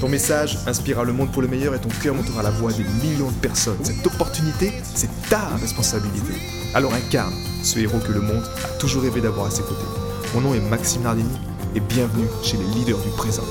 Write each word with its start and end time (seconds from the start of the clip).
Ton 0.00 0.10
message 0.10 0.58
inspirera 0.66 1.04
le 1.04 1.14
monde 1.14 1.32
pour 1.32 1.40
le 1.40 1.48
meilleur 1.48 1.74
et 1.74 1.80
ton 1.80 1.88
cœur 1.88 2.14
montera 2.14 2.42
la 2.42 2.50
voix 2.50 2.70
des 2.70 2.84
millions 2.84 3.30
de 3.30 3.40
personnes. 3.40 3.82
Cette 3.82 4.06
opportunité, 4.06 4.70
c'est 4.82 5.08
ta 5.30 5.56
responsabilité. 5.56 6.34
Alors 6.74 6.92
incarne 6.92 7.32
ce 7.62 7.78
héros 7.78 7.98
que 8.00 8.12
le 8.12 8.20
monde 8.20 8.44
a 8.62 8.78
toujours 8.78 9.02
rêvé 9.02 9.22
d'avoir 9.22 9.46
à 9.46 9.50
ses 9.50 9.62
côtés. 9.62 9.86
Mon 10.34 10.42
nom 10.42 10.54
est 10.54 10.60
Maxime 10.60 11.02
Nardini 11.02 11.38
et 11.74 11.80
bienvenue 11.80 12.26
chez 12.42 12.58
les 12.58 12.64
leaders 12.64 12.98
du 12.98 13.08
présent. 13.16 13.44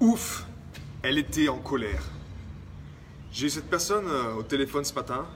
Ouf 0.00 0.46
Elle 1.02 1.18
était 1.18 1.48
en 1.48 1.58
colère. 1.58 2.04
J'ai 3.32 3.48
eu 3.48 3.50
cette 3.50 3.68
personne 3.68 4.06
euh, 4.06 4.34
au 4.34 4.44
téléphone 4.44 4.84
ce 4.84 4.94
matin 4.94 5.26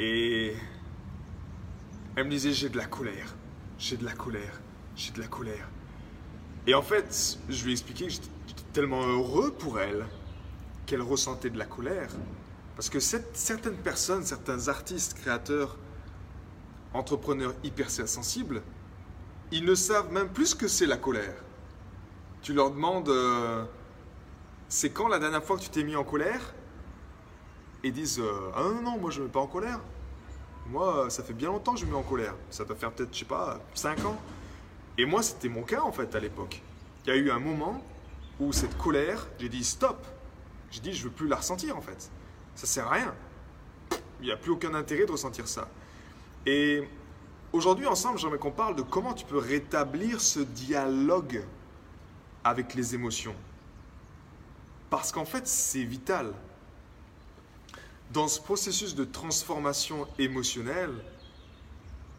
et 0.00 0.54
elle 2.16 2.24
me 2.24 2.30
disait 2.30 2.54
j'ai 2.54 2.70
de 2.70 2.78
la 2.78 2.86
colère, 2.86 3.34
j'ai 3.78 3.98
de 3.98 4.04
la 4.06 4.12
colère, 4.12 4.62
j'ai 4.96 5.12
de 5.12 5.20
la 5.20 5.26
colère. 5.26 5.68
Et 6.68 6.74
en 6.74 6.82
fait, 6.82 7.38
je 7.48 7.64
lui 7.64 7.70
ai 7.70 7.72
expliqué 7.72 8.04
que 8.04 8.12
j'étais 8.12 8.28
tellement 8.74 9.00
heureux 9.00 9.52
pour 9.52 9.80
elle 9.80 10.04
qu'elle 10.84 11.00
ressentait 11.00 11.48
de 11.48 11.56
la 11.56 11.64
colère. 11.64 12.10
Parce 12.76 12.90
que 12.90 13.00
certaines 13.00 13.78
personnes, 13.78 14.22
certains 14.22 14.68
artistes, 14.68 15.14
créateurs, 15.18 15.78
entrepreneurs 16.92 17.54
hypersensibles, 17.64 18.60
ils 19.50 19.64
ne 19.64 19.74
savent 19.74 20.12
même 20.12 20.28
plus 20.28 20.48
ce 20.48 20.54
que 20.54 20.68
c'est 20.68 20.84
la 20.84 20.98
colère. 20.98 21.42
Tu 22.42 22.52
leur 22.52 22.70
demandes 22.70 23.08
euh, 23.08 23.64
c'est 24.68 24.90
quand 24.90 25.08
la 25.08 25.18
dernière 25.18 25.42
fois 25.42 25.56
que 25.56 25.62
tu 25.62 25.70
t'es 25.70 25.84
mis 25.84 25.96
en 25.96 26.04
colère? 26.04 26.54
Et 27.82 27.90
disent 27.90 28.20
euh, 28.20 28.50
ah 28.54 28.64
non, 28.64 28.82
non, 28.82 28.98
moi 28.98 29.10
je 29.10 29.20
ne 29.20 29.22
me 29.22 29.28
mets 29.28 29.32
pas 29.32 29.40
en 29.40 29.46
colère. 29.46 29.80
Moi, 30.66 31.08
ça 31.08 31.22
fait 31.22 31.32
bien 31.32 31.48
longtemps 31.48 31.72
que 31.72 31.80
je 31.80 31.86
me 31.86 31.92
mets 31.92 31.96
en 31.96 32.02
colère. 32.02 32.34
Ça 32.50 32.66
peut 32.66 32.74
faire 32.74 32.92
peut-être, 32.92 33.14
je 33.14 33.20
sais 33.20 33.24
pas, 33.24 33.58
5 33.72 34.04
ans. 34.04 34.18
Et 34.98 35.06
moi, 35.06 35.22
c'était 35.22 35.48
mon 35.48 35.62
cas 35.62 35.82
en 35.82 35.92
fait 35.92 36.12
à 36.16 36.20
l'époque. 36.20 36.60
Il 37.06 37.10
y 37.10 37.12
a 37.12 37.16
eu 37.16 37.30
un 37.30 37.38
moment 37.38 37.80
où 38.40 38.52
cette 38.52 38.76
colère, 38.76 39.28
j'ai 39.38 39.48
dit 39.48 39.64
stop. 39.64 40.04
J'ai 40.72 40.80
dit 40.80 40.92
je 40.92 41.04
veux 41.04 41.10
plus 41.10 41.28
la 41.28 41.36
ressentir 41.36 41.76
en 41.76 41.80
fait. 41.80 42.10
Ça 42.56 42.66
sert 42.66 42.88
à 42.88 42.90
rien. 42.90 43.14
Il 44.20 44.26
n'y 44.26 44.32
a 44.32 44.36
plus 44.36 44.50
aucun 44.50 44.74
intérêt 44.74 45.06
de 45.06 45.12
ressentir 45.12 45.46
ça. 45.46 45.68
Et 46.44 46.82
aujourd'hui, 47.52 47.86
ensemble, 47.86 48.18
j'aimerais 48.18 48.38
qu'on 48.38 48.50
parle 48.50 48.74
de 48.74 48.82
comment 48.82 49.14
tu 49.14 49.24
peux 49.24 49.38
rétablir 49.38 50.20
ce 50.20 50.40
dialogue 50.40 51.44
avec 52.42 52.74
les 52.74 52.96
émotions. 52.96 53.34
Parce 54.90 55.12
qu'en 55.12 55.24
fait, 55.24 55.46
c'est 55.46 55.84
vital. 55.84 56.32
Dans 58.12 58.26
ce 58.26 58.40
processus 58.40 58.96
de 58.96 59.04
transformation 59.04 60.08
émotionnelle, 60.18 60.92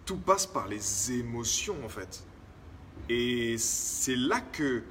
tout 0.05 0.17
passe 0.17 0.45
par 0.45 0.67
les 0.67 1.11
émotions 1.11 1.75
en 1.83 1.89
fait. 1.89 2.23
Et 3.07 3.57
c'est 3.57 4.15
là 4.15 4.41
que 4.41 4.83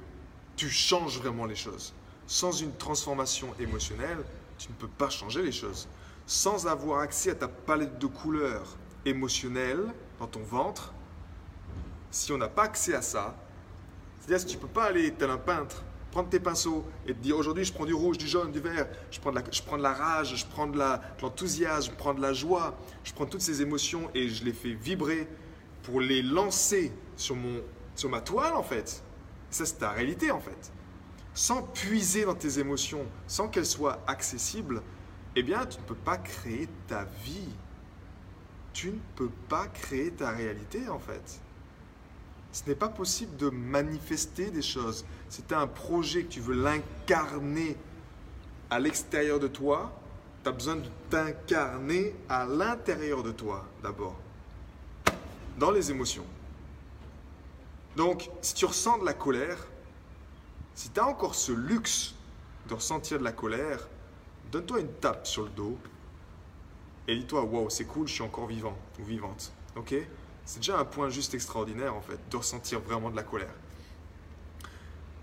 tu 0.55 0.69
changes 0.69 1.19
vraiment 1.19 1.45
les 1.45 1.55
choses. 1.55 1.93
Sans 2.27 2.51
une 2.51 2.75
transformation 2.75 3.53
émotionnelle, 3.59 4.19
tu 4.57 4.69
ne 4.69 4.73
peux 4.73 4.87
pas 4.87 5.09
changer 5.09 5.41
les 5.41 5.51
choses. 5.51 5.87
Sans 6.25 6.67
avoir 6.67 6.99
accès 6.99 7.31
à 7.31 7.35
ta 7.35 7.47
palette 7.47 7.97
de 7.97 8.07
couleurs 8.07 8.77
émotionnelles 9.05 9.85
dans 10.19 10.27
ton 10.27 10.43
ventre, 10.43 10.93
si 12.11 12.31
on 12.31 12.37
n'a 12.37 12.49
pas 12.49 12.63
accès 12.63 12.93
à 12.93 13.01
ça, 13.01 13.35
c'est-à-dire 14.19 14.45
que 14.45 14.51
tu 14.51 14.57
ne 14.57 14.61
peux 14.61 14.67
pas 14.67 14.85
aller 14.85 15.11
tel 15.13 15.29
un 15.29 15.37
peintre, 15.37 15.83
prendre 16.11 16.29
tes 16.29 16.39
pinceaux 16.39 16.83
et 17.07 17.13
te 17.13 17.19
dire 17.19 17.37
aujourd'hui 17.37 17.63
je 17.63 17.73
prends 17.73 17.85
du 17.85 17.93
rouge, 17.93 18.17
du 18.17 18.27
jaune, 18.27 18.51
du 18.51 18.59
vert, 18.59 18.87
je 19.11 19.19
prends 19.19 19.31
je 19.51 19.61
prends 19.63 19.77
de 19.77 19.83
la 19.83 19.93
rage, 19.93 20.35
je 20.35 20.45
prends 20.45 20.67
de 20.67 20.77
l'enthousiasme, 21.21 21.91
je 21.91 21.97
prends 21.97 22.13
de 22.13 22.21
la 22.21 22.33
joie, 22.33 22.77
je 23.03 23.13
prends 23.13 23.25
toutes 23.25 23.41
ces 23.41 23.61
émotions 23.61 24.09
et 24.13 24.29
je 24.29 24.43
les 24.43 24.53
fais 24.53 24.73
vibrer 24.73 25.27
pour 25.83 26.01
les 26.01 26.21
lancer 26.21 26.91
sur 27.15 27.35
mon 27.35 27.61
sur 27.99 28.09
ma 28.09 28.21
toile 28.21 28.53
en 28.53 28.63
fait. 28.63 29.03
Ça 29.51 29.65
c'est 29.65 29.79
ta 29.79 29.91
réalité 29.91 30.31
en 30.31 30.39
fait. 30.39 30.71
Sans 31.33 31.61
puiser 31.61 32.25
dans 32.25 32.33
tes 32.33 32.59
émotions, 32.59 33.05
sans 33.27 33.47
qu'elles 33.47 33.65
soient 33.65 33.99
accessibles, 34.07 34.81
eh 35.35 35.43
bien 35.43 35.65
tu 35.65 35.77
ne 35.77 35.83
peux 35.83 35.95
pas 35.95 36.17
créer 36.17 36.69
ta 36.87 37.03
vie. 37.23 37.49
Tu 38.71 38.91
ne 38.91 38.99
peux 39.15 39.29
pas 39.49 39.67
créer 39.67 40.11
ta 40.11 40.31
réalité 40.31 40.87
en 40.87 40.99
fait. 40.99 41.41
Ce 42.51 42.63
n'est 42.67 42.75
pas 42.75 42.89
possible 42.89 43.35
de 43.35 43.49
manifester 43.49 44.49
des 44.49 44.61
choses. 44.61 45.05
C'est 45.27 45.51
un 45.51 45.67
projet 45.67 46.23
que 46.23 46.29
tu 46.29 46.39
veux 46.39 46.55
l'incarner 46.55 47.75
à 48.69 48.79
l'extérieur 48.79 49.39
de 49.39 49.47
toi, 49.47 49.91
tu 50.43 50.49
as 50.49 50.51
besoin 50.53 50.77
de 50.77 50.89
t'incarner 51.09 52.15
à 52.29 52.45
l'intérieur 52.45 53.23
de 53.23 53.31
toi 53.31 53.65
d'abord, 53.83 54.15
dans 55.57 55.71
les 55.71 55.91
émotions. 55.91 56.25
Donc, 57.99 58.29
si 58.41 58.53
tu 58.53 58.63
ressens 58.63 58.99
de 58.99 59.03
la 59.03 59.13
colère, 59.13 59.57
si 60.73 60.89
tu 60.89 61.01
as 61.01 61.05
encore 61.05 61.35
ce 61.35 61.51
luxe 61.51 62.15
de 62.69 62.73
ressentir 62.73 63.19
de 63.19 63.25
la 63.25 63.33
colère, 63.33 63.89
donne-toi 64.53 64.79
une 64.79 64.93
tape 65.01 65.27
sur 65.27 65.43
le 65.43 65.49
dos 65.49 65.77
et 67.09 67.17
dis-toi 67.17 67.43
Wow, 67.43 67.69
c'est 67.69 67.83
cool, 67.83 68.07
je 68.07 68.13
suis 68.13 68.23
encore 68.23 68.47
vivant 68.47 68.77
ou 69.01 69.03
vivante. 69.03 69.51
Ok? 69.75 69.93
C'est 70.45 70.59
déjà 70.59 70.79
un 70.79 70.85
point 70.85 71.09
juste 71.09 71.33
extraordinaire 71.33 71.93
en 71.93 71.99
fait, 71.99 72.17
de 72.31 72.37
ressentir 72.37 72.79
vraiment 72.79 73.09
de 73.09 73.17
la 73.17 73.23
colère. 73.23 73.53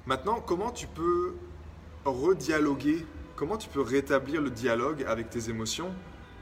Maintenant, 0.04 0.42
comment 0.42 0.70
tu 0.70 0.86
peux 0.86 1.34
redialoguer 2.04 3.06
Comment 3.36 3.56
tu 3.56 3.70
peux 3.70 3.80
rétablir 3.80 4.42
le 4.42 4.50
dialogue 4.50 5.02
avec 5.08 5.30
tes 5.30 5.48
émotions? 5.48 5.94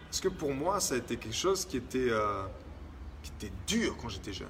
Parce 0.06 0.20
que 0.20 0.28
pour 0.28 0.52
moi, 0.52 0.80
ça 0.80 0.96
a 0.96 0.98
été 0.98 1.16
quelque 1.16 1.36
chose 1.36 1.64
qui 1.64 1.76
était, 1.76 2.10
euh, 2.10 2.44
qui 3.22 3.30
était 3.38 3.52
dur 3.68 3.96
quand 4.02 4.08
j'étais 4.08 4.32
jeune. 4.32 4.48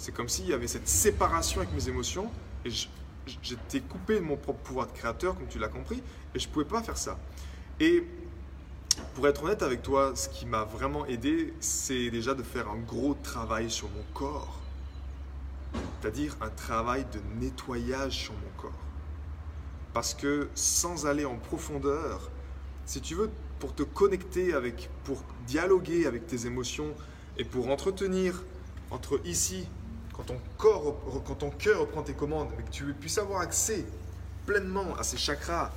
C'est 0.00 0.12
comme 0.12 0.30
s'il 0.30 0.48
y 0.48 0.54
avait 0.54 0.66
cette 0.66 0.88
séparation 0.88 1.60
avec 1.60 1.74
mes 1.74 1.90
émotions 1.90 2.30
et 2.64 2.70
j'étais 3.42 3.80
coupé 3.80 4.14
de 4.14 4.24
mon 4.24 4.38
propre 4.38 4.60
pouvoir 4.60 4.86
de 4.86 4.92
créateur, 4.92 5.36
comme 5.36 5.46
tu 5.46 5.58
l'as 5.58 5.68
compris, 5.68 6.02
et 6.34 6.38
je 6.38 6.48
ne 6.48 6.52
pouvais 6.54 6.64
pas 6.64 6.82
faire 6.82 6.96
ça. 6.96 7.18
Et 7.80 8.06
pour 9.14 9.28
être 9.28 9.44
honnête 9.44 9.62
avec 9.62 9.82
toi, 9.82 10.16
ce 10.16 10.30
qui 10.30 10.46
m'a 10.46 10.64
vraiment 10.64 11.04
aidé, 11.04 11.52
c'est 11.60 12.08
déjà 12.08 12.32
de 12.32 12.42
faire 12.42 12.70
un 12.70 12.78
gros 12.78 13.12
travail 13.12 13.70
sur 13.70 13.90
mon 13.90 14.02
corps. 14.14 14.60
C'est-à-dire 16.00 16.34
un 16.40 16.48
travail 16.48 17.04
de 17.12 17.20
nettoyage 17.38 18.16
sur 18.16 18.32
mon 18.32 18.50
corps. 18.56 18.72
Parce 19.92 20.14
que 20.14 20.48
sans 20.54 21.04
aller 21.04 21.26
en 21.26 21.36
profondeur, 21.36 22.30
si 22.86 23.02
tu 23.02 23.16
veux, 23.16 23.30
pour 23.58 23.74
te 23.74 23.82
connecter 23.82 24.54
avec, 24.54 24.88
pour 25.04 25.22
dialoguer 25.46 26.06
avec 26.06 26.26
tes 26.26 26.46
émotions 26.46 26.94
et 27.36 27.44
pour 27.44 27.68
entretenir 27.68 28.42
entre 28.90 29.20
ici 29.26 29.68
quand 30.20 30.34
ton 30.34 30.40
corps, 30.58 30.96
quand 31.26 31.34
ton 31.34 31.50
cœur 31.50 31.80
reprend 31.80 32.02
tes 32.02 32.12
commandes, 32.12 32.48
mais 32.56 32.62
que 32.62 32.70
tu 32.70 32.84
puisses 32.92 33.18
avoir 33.18 33.40
accès 33.40 33.84
pleinement 34.46 34.94
à 34.98 35.02
ces 35.02 35.16
chakras 35.16 35.70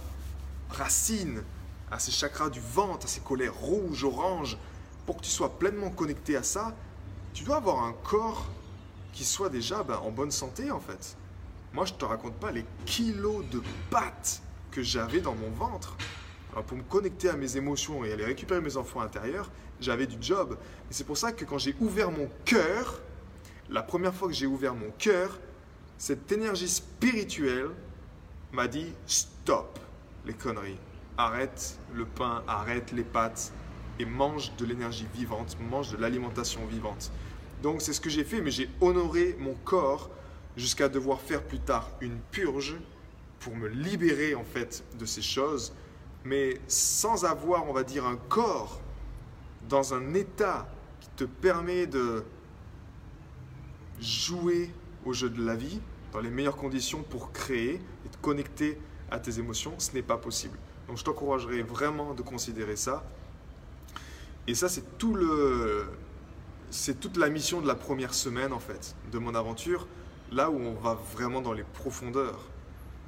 racines, 0.69 1.43
à 1.91 1.99
ces 1.99 2.11
chakras 2.11 2.49
du 2.49 2.59
ventre, 2.59 3.05
à 3.05 3.07
ces 3.07 3.21
colères 3.21 3.53
rouges, 3.53 4.03
oranges, 4.03 4.57
pour 5.05 5.17
que 5.17 5.21
tu 5.21 5.29
sois 5.29 5.57
pleinement 5.57 5.91
connecté 5.91 6.35
à 6.35 6.43
ça, 6.43 6.75
tu 7.33 7.43
dois 7.43 7.57
avoir 7.57 7.83
un 7.83 7.93
corps 8.03 8.47
qui 9.13 9.23
soit 9.23 9.49
déjà 9.49 9.83
ben, 9.83 9.97
en 9.97 10.11
bonne 10.11 10.31
santé 10.31 10.71
en 10.71 10.79
fait. 10.79 11.15
Moi, 11.73 11.85
je 11.85 11.93
te 11.93 12.05
raconte 12.05 12.35
pas 12.35 12.51
les 12.51 12.65
kilos 12.85 13.45
de 13.49 13.61
pâtes 13.89 14.41
que 14.71 14.83
j'avais 14.83 15.21
dans 15.21 15.35
mon 15.35 15.51
ventre. 15.51 15.95
Alors 16.51 16.65
pour 16.65 16.77
me 16.77 16.83
connecter 16.83 17.29
à 17.29 17.33
mes 17.33 17.57
émotions 17.57 18.03
et 18.03 18.11
aller 18.11 18.25
récupérer 18.25 18.61
mes 18.61 18.77
enfants 18.77 19.01
intérieurs, 19.01 19.49
j'avais 19.79 20.05
du 20.05 20.17
job. 20.19 20.57
Et 20.91 20.93
c'est 20.93 21.05
pour 21.05 21.17
ça 21.17 21.31
que 21.31 21.45
quand 21.45 21.57
j'ai 21.57 21.75
ouvert 21.79 22.11
mon 22.11 22.29
cœur, 22.45 23.01
la 23.73 23.81
première 23.81 24.13
fois 24.13 24.27
que 24.27 24.33
j'ai 24.35 24.45
ouvert 24.45 24.75
mon 24.75 24.91
cœur, 24.99 25.39
cette 25.97 26.31
énergie 26.31 26.69
spirituelle 26.69 27.71
m'a 28.51 28.67
dit 28.67 28.93
stop 29.07 29.79
les 30.25 30.33
conneries. 30.33 30.77
Arrête 31.17 31.77
le 31.93 32.05
pain, 32.05 32.43
arrête 32.47 32.91
les 32.91 33.03
pâtes 33.03 33.51
et 33.99 34.05
mange 34.05 34.55
de 34.57 34.65
l'énergie 34.65 35.07
vivante, 35.13 35.57
mange 35.69 35.91
de 35.91 35.97
l'alimentation 35.97 36.65
vivante. 36.67 37.11
Donc 37.63 37.81
c'est 37.81 37.93
ce 37.93 38.01
que 38.01 38.09
j'ai 38.11 38.23
fait, 38.23 38.41
mais 38.41 38.51
j'ai 38.51 38.69
honoré 38.79 39.35
mon 39.39 39.55
corps 39.65 40.11
jusqu'à 40.55 40.87
devoir 40.87 41.19
faire 41.19 41.41
plus 41.41 41.59
tard 41.59 41.89
une 41.99 42.19
purge 42.31 42.75
pour 43.39 43.55
me 43.55 43.67
libérer 43.67 44.35
en 44.35 44.43
fait 44.43 44.83
de 44.99 45.05
ces 45.05 45.23
choses, 45.23 45.73
mais 46.23 46.59
sans 46.67 47.25
avoir, 47.25 47.67
on 47.67 47.73
va 47.73 47.83
dire, 47.83 48.05
un 48.05 48.17
corps 48.29 48.81
dans 49.67 49.95
un 49.95 50.13
état 50.13 50.67
qui 50.99 51.09
te 51.15 51.23
permet 51.23 51.87
de 51.87 52.23
jouer 54.03 54.71
au 55.05 55.13
jeu 55.13 55.29
de 55.29 55.43
la 55.43 55.55
vie 55.55 55.79
dans 56.11 56.19
les 56.19 56.29
meilleures 56.29 56.57
conditions 56.57 57.03
pour 57.03 57.31
créer 57.31 57.81
et 58.05 58.09
te 58.09 58.17
connecter 58.21 58.77
à 59.09 59.19
tes 59.19 59.39
émotions, 59.39 59.73
ce 59.77 59.93
n'est 59.93 60.01
pas 60.01 60.17
possible. 60.17 60.57
Donc 60.87 60.97
je 60.97 61.03
t'encouragerais 61.03 61.61
vraiment 61.61 62.13
de 62.13 62.21
considérer 62.21 62.75
ça. 62.75 63.03
Et 64.47 64.55
ça, 64.55 64.67
c'est 64.69 64.97
tout 64.97 65.15
le, 65.15 65.85
c'est 66.69 66.99
toute 66.99 67.17
la 67.17 67.29
mission 67.29 67.61
de 67.61 67.67
la 67.67 67.75
première 67.75 68.13
semaine 68.13 68.51
en 68.51 68.59
fait 68.59 68.95
de 69.11 69.17
mon 69.19 69.35
aventure, 69.35 69.87
là 70.31 70.49
où 70.49 70.57
on 70.57 70.73
va 70.73 70.95
vraiment 70.95 71.41
dans 71.41 71.53
les 71.53 71.63
profondeurs. 71.63 72.39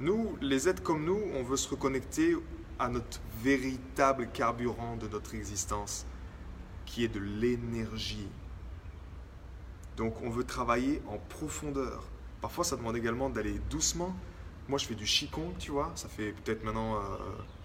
Nous, 0.00 0.36
les 0.40 0.68
êtres 0.68 0.82
comme 0.82 1.04
nous, 1.04 1.20
on 1.34 1.42
veut 1.42 1.56
se 1.56 1.68
reconnecter 1.68 2.36
à 2.78 2.88
notre 2.88 3.20
véritable 3.42 4.28
carburant 4.32 4.96
de 4.96 5.08
notre 5.08 5.34
existence, 5.34 6.06
qui 6.84 7.04
est 7.04 7.08
de 7.08 7.20
l'énergie. 7.20 8.28
Donc 9.96 10.14
on 10.22 10.30
veut 10.30 10.44
travailler 10.44 11.02
en 11.08 11.18
profondeur. 11.18 12.04
Parfois 12.40 12.64
ça 12.64 12.76
demande 12.76 12.96
également 12.96 13.30
d'aller 13.30 13.60
doucement. 13.70 14.14
Moi 14.68 14.78
je 14.78 14.86
fais 14.86 14.94
du 14.94 15.04
Qigong, 15.04 15.52
tu 15.58 15.70
vois, 15.70 15.92
ça 15.94 16.08
fait 16.08 16.32
peut-être 16.32 16.64
maintenant 16.64 16.96
euh, 16.96 16.98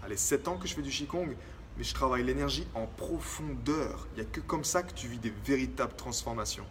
allez, 0.03 0.17
7 0.17 0.47
ans 0.47 0.57
que 0.57 0.67
je 0.67 0.73
fais 0.75 0.81
du 0.81 0.89
Qigong, 0.89 1.35
mais 1.77 1.83
je 1.83 1.93
travaille 1.93 2.23
l'énergie 2.23 2.67
en 2.73 2.85
profondeur. 2.85 4.07
Il 4.13 4.21
n'y 4.21 4.27
a 4.27 4.29
que 4.31 4.39
comme 4.39 4.63
ça 4.63 4.83
que 4.83 4.93
tu 4.93 5.07
vis 5.07 5.17
des 5.17 5.33
véritables 5.45 5.95
transformations. 5.95 6.65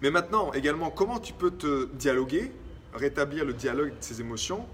Mais 0.00 0.10
maintenant, 0.10 0.52
également, 0.52 0.90
comment 0.90 1.20
tu 1.20 1.32
peux 1.32 1.52
te 1.52 1.86
dialoguer, 1.94 2.50
rétablir 2.92 3.44
le 3.44 3.52
dialogue 3.52 3.90
de 3.90 3.96
ces 4.00 4.20
émotions? 4.20 4.66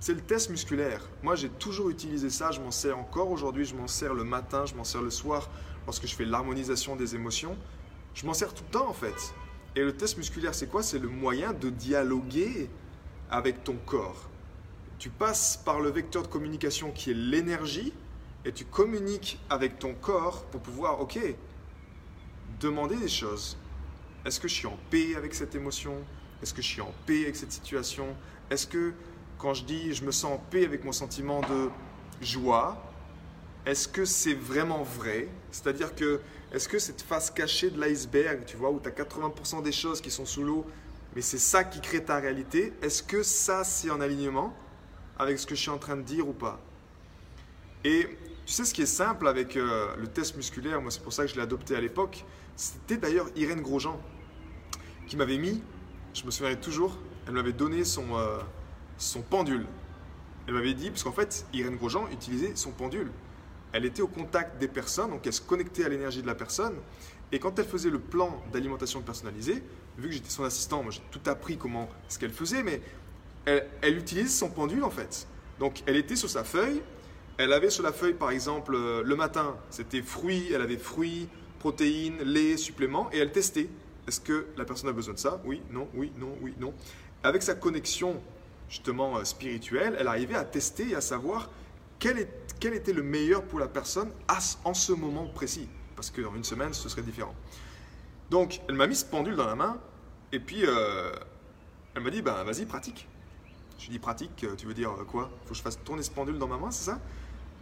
C'est 0.00 0.12
le 0.12 0.20
test 0.20 0.50
musculaire. 0.50 1.02
Moi, 1.22 1.34
j'ai 1.34 1.48
toujours 1.48 1.90
utilisé 1.90 2.30
ça, 2.30 2.50
je 2.50 2.60
m'en 2.60 2.70
sers 2.70 2.96
encore 2.98 3.30
aujourd'hui, 3.30 3.64
je 3.64 3.74
m'en 3.74 3.86
sers 3.86 4.14
le 4.14 4.24
matin, 4.24 4.66
je 4.66 4.74
m'en 4.74 4.84
sers 4.84 5.02
le 5.02 5.10
soir 5.10 5.48
lorsque 5.86 6.06
je 6.06 6.14
fais 6.14 6.24
l'harmonisation 6.26 6.94
des 6.94 7.14
émotions. 7.14 7.56
Je 8.14 8.26
m'en 8.26 8.34
sers 8.34 8.52
tout 8.52 8.64
le 8.66 8.70
temps 8.70 8.88
en 8.88 8.92
fait. 8.92 9.34
Et 9.76 9.82
le 9.82 9.96
test 9.96 10.16
musculaire, 10.16 10.54
c'est 10.54 10.68
quoi? 10.68 10.82
C'est 10.82 10.98
le 10.98 11.08
moyen 11.08 11.52
de 11.52 11.70
dialoguer 11.70 12.68
avec 13.30 13.62
ton 13.62 13.76
corps. 13.86 14.28
Tu 14.98 15.10
passes 15.10 15.56
par 15.56 15.80
le 15.80 15.90
vecteur 15.90 16.22
de 16.22 16.28
communication 16.28 16.90
qui 16.90 17.12
est 17.12 17.14
l'énergie 17.14 17.92
et 18.44 18.52
tu 18.52 18.64
communiques 18.64 19.40
avec 19.48 19.78
ton 19.78 19.94
corps 19.94 20.44
pour 20.46 20.60
pouvoir, 20.60 21.00
ok, 21.00 21.18
demander 22.58 22.96
des 22.96 23.08
choses. 23.08 23.56
Est-ce 24.24 24.40
que 24.40 24.48
je 24.48 24.54
suis 24.54 24.66
en 24.66 24.78
paix 24.90 25.14
avec 25.16 25.34
cette 25.34 25.54
émotion? 25.54 25.94
Est-ce 26.42 26.52
que 26.52 26.62
je 26.62 26.66
suis 26.66 26.80
en 26.80 26.92
paix 27.06 27.22
avec 27.22 27.36
cette 27.36 27.52
situation? 27.52 28.16
Est-ce 28.50 28.66
que 28.66 28.92
quand 29.38 29.54
je 29.54 29.64
dis 29.64 29.94
je 29.94 30.04
me 30.04 30.10
sens 30.10 30.32
en 30.32 30.38
paix 30.38 30.64
avec 30.64 30.84
mon 30.84 30.92
sentiment 30.92 31.40
de 31.40 31.70
joie, 32.20 32.89
est-ce 33.70 33.86
que 33.86 34.04
c'est 34.04 34.34
vraiment 34.34 34.82
vrai? 34.82 35.28
C'est-à-dire 35.52 35.94
que, 35.94 36.20
est-ce 36.52 36.68
que 36.68 36.80
cette 36.80 37.02
face 37.02 37.30
cachée 37.30 37.70
de 37.70 37.80
l'iceberg, 37.80 38.44
tu 38.44 38.56
vois, 38.56 38.70
où 38.70 38.80
tu 38.80 38.88
as 38.88 38.92
80% 38.92 39.62
des 39.62 39.70
choses 39.70 40.00
qui 40.00 40.10
sont 40.10 40.26
sous 40.26 40.42
l'eau, 40.42 40.66
mais 41.14 41.22
c'est 41.22 41.38
ça 41.38 41.62
qui 41.62 41.80
crée 41.80 42.02
ta 42.02 42.18
réalité, 42.18 42.72
est-ce 42.82 43.00
que 43.00 43.22
ça, 43.22 43.62
c'est 43.62 43.88
en 43.88 44.00
alignement 44.00 44.52
avec 45.20 45.38
ce 45.38 45.46
que 45.46 45.54
je 45.54 45.60
suis 45.60 45.70
en 45.70 45.78
train 45.78 45.96
de 45.96 46.02
dire 46.02 46.28
ou 46.28 46.32
pas? 46.32 46.58
Et 47.84 48.08
tu 48.44 48.52
sais 48.52 48.64
ce 48.64 48.74
qui 48.74 48.82
est 48.82 48.86
simple 48.86 49.28
avec 49.28 49.56
euh, 49.56 49.94
le 49.96 50.08
test 50.08 50.36
musculaire, 50.36 50.82
moi 50.82 50.90
c'est 50.90 51.02
pour 51.02 51.12
ça 51.12 51.22
que 51.22 51.30
je 51.30 51.36
l'ai 51.36 51.42
adopté 51.42 51.76
à 51.76 51.80
l'époque, 51.80 52.24
c'était 52.56 52.96
d'ailleurs 52.96 53.28
Irène 53.36 53.62
Grosjean 53.62 54.00
qui 55.06 55.16
m'avait 55.16 55.38
mis, 55.38 55.62
je 56.12 56.24
me 56.24 56.32
souviendrai 56.32 56.60
toujours, 56.60 56.98
elle 57.28 57.34
m'avait 57.34 57.52
donné 57.52 57.84
son, 57.84 58.16
euh, 58.16 58.38
son 58.98 59.22
pendule. 59.22 59.66
Elle 60.48 60.54
m'avait 60.54 60.74
dit, 60.74 60.90
parce 60.90 61.04
qu'en 61.04 61.12
fait, 61.12 61.46
Irène 61.52 61.76
Grosjean 61.76 62.08
utilisait 62.10 62.56
son 62.56 62.72
pendule 62.72 63.12
elle 63.72 63.84
était 63.84 64.02
au 64.02 64.08
contact 64.08 64.58
des 64.58 64.68
personnes, 64.68 65.10
donc 65.10 65.26
elle 65.26 65.32
se 65.32 65.40
connectait 65.40 65.84
à 65.84 65.88
l'énergie 65.88 66.22
de 66.22 66.26
la 66.26 66.34
personne. 66.34 66.74
Et 67.32 67.38
quand 67.38 67.58
elle 67.58 67.64
faisait 67.64 67.90
le 67.90 68.00
plan 68.00 68.42
d'alimentation 68.52 69.00
personnalisée, 69.02 69.62
vu 69.98 70.08
que 70.08 70.14
j'étais 70.14 70.30
son 70.30 70.44
assistant, 70.44 70.82
moi 70.82 70.92
j'ai 70.92 71.02
tout 71.10 71.30
appris 71.30 71.56
comment 71.56 71.88
ce 72.08 72.18
qu'elle 72.18 72.32
faisait, 72.32 72.62
mais 72.62 72.80
elle, 73.44 73.66
elle 73.82 73.98
utilisait 73.98 74.28
son 74.28 74.50
pendule 74.50 74.84
en 74.84 74.90
fait. 74.90 75.26
Donc 75.58 75.82
elle 75.86 75.96
était 75.96 76.16
sur 76.16 76.28
sa 76.28 76.42
feuille, 76.42 76.82
elle 77.38 77.52
avait 77.52 77.70
sur 77.70 77.82
la 77.82 77.92
feuille 77.92 78.14
par 78.14 78.30
exemple 78.30 78.74
euh, 78.74 79.02
le 79.04 79.16
matin, 79.16 79.56
c'était 79.70 80.02
fruits, 80.02 80.52
elle 80.52 80.62
avait 80.62 80.76
fruits, 80.76 81.28
protéines, 81.58 82.18
lait, 82.22 82.56
suppléments, 82.56 83.08
et 83.12 83.18
elle 83.18 83.30
testait. 83.30 83.68
Est-ce 84.08 84.20
que 84.20 84.46
la 84.56 84.64
personne 84.64 84.88
a 84.88 84.92
besoin 84.92 85.14
de 85.14 85.18
ça? 85.18 85.40
Oui, 85.44 85.62
non, 85.70 85.88
oui, 85.94 86.10
non, 86.18 86.34
oui, 86.40 86.54
non. 86.58 86.74
Avec 87.22 87.42
sa 87.42 87.54
connexion 87.54 88.20
justement 88.68 89.18
euh, 89.18 89.24
spirituelle, 89.24 89.96
elle 89.98 90.08
arrivait 90.08 90.34
à 90.34 90.44
tester 90.44 90.90
et 90.90 90.94
à 90.94 91.00
savoir 91.00 91.50
quel, 92.00 92.74
était 92.74 92.92
le 92.92 93.02
meilleur 93.02 93.44
pour 93.44 93.60
la 93.60 93.68
personne 93.68 94.10
en 94.64 94.74
ce 94.74 94.92
moment 94.92 95.26
précis? 95.26 95.68
Parce 95.94 96.10
que 96.10 96.22
dans 96.22 96.34
une 96.34 96.44
semaine, 96.44 96.72
ce 96.72 96.88
serait 96.88 97.02
différent. 97.02 97.34
Donc, 98.30 98.60
elle 98.68 98.74
m'a 98.74 98.86
mis 98.86 98.96
ce 98.96 99.04
pendule 99.04 99.36
dans 99.36 99.46
la 99.46 99.54
main, 99.54 99.78
et 100.32 100.40
puis 100.40 100.64
euh, 100.64 101.12
elle 101.94 102.02
m'a 102.02 102.10
dit, 102.10 102.22
ben 102.22 102.42
vas-y, 102.42 102.64
pratique. 102.64 103.06
Je 103.78 103.90
dis, 103.90 103.98
pratique, 103.98 104.46
tu 104.56 104.66
veux 104.66 104.74
dire 104.74 104.92
quoi? 105.08 105.30
Faut 105.44 105.50
que 105.50 105.56
je 105.56 105.62
fasse 105.62 105.78
tourner 105.84 106.02
ce 106.02 106.10
pendule 106.10 106.38
dans 106.38 106.48
ma 106.48 106.56
main, 106.56 106.70
c'est 106.70 106.90
ça? 106.90 107.00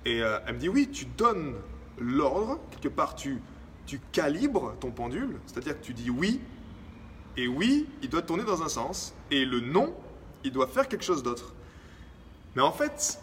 Et 0.05 0.23
euh, 0.23 0.39
elle 0.47 0.55
me 0.55 0.59
dit, 0.59 0.69
oui, 0.69 0.89
tu 0.91 1.05
donnes 1.05 1.55
l'ordre, 1.99 2.61
quelque 2.71 2.89
part, 2.89 3.15
tu, 3.15 3.43
tu 3.87 4.01
calibres 4.13 4.77
ton 4.79 4.91
pendule, 4.91 5.41
c'est-à-dire 5.47 5.79
que 5.79 5.85
tu 5.85 5.95
dis 5.95 6.11
oui, 6.11 6.41
et 7.37 7.49
oui, 7.49 7.89
il 8.03 8.09
doit 8.09 8.23
tourner 8.23 8.45
dans 8.45 8.63
un 8.63 8.69
sens, 8.69 9.15
et 9.31 9.45
le 9.45 9.61
non, 9.61 9.95
il 10.45 10.53
doit 10.53 10.67
faire 10.67 10.89
quelque 10.89 11.05
chose 11.05 11.23
d'autre. 11.23 11.55
Mais 12.55 12.63
en 12.63 12.73
fait, 12.73 13.21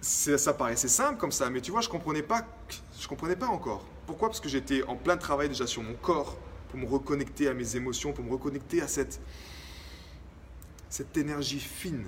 ça 0.00 0.54
paraissait 0.54 0.88
simple 0.88 1.18
comme 1.18 1.32
ça, 1.32 1.50
mais 1.50 1.60
tu 1.60 1.70
vois, 1.70 1.80
je 1.80 1.88
comprenais 1.88 2.22
pas, 2.22 2.46
je 2.98 3.08
comprenais 3.08 3.36
pas 3.36 3.48
encore. 3.48 3.84
Pourquoi? 4.06 4.28
Parce 4.28 4.40
que 4.40 4.48
j'étais 4.48 4.82
en 4.84 4.96
plein 4.96 5.16
travail 5.16 5.48
déjà 5.48 5.66
sur 5.66 5.82
mon 5.82 5.94
corps 5.94 6.36
pour 6.70 6.78
me 6.78 6.86
reconnecter 6.86 7.48
à 7.48 7.54
mes 7.54 7.76
émotions, 7.76 8.12
pour 8.12 8.24
me 8.24 8.32
reconnecter 8.32 8.82
à 8.82 8.88
cette 8.88 9.20
cette 10.88 11.16
énergie 11.16 11.58
fine, 11.58 12.06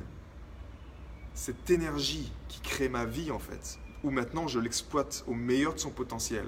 cette 1.35 1.69
énergie 1.69 2.33
qui 2.49 2.61
crée 2.61 2.89
ma 2.89 3.05
vie 3.05 3.31
en 3.31 3.39
fait, 3.39 3.79
où 4.03 4.11
maintenant 4.11 4.47
je 4.47 4.61
l'exploite 4.61 5.25
au 5.27 5.35
meilleur 5.35 5.75
de 5.75 5.79
son 5.79 5.91
potentiel. 5.91 6.47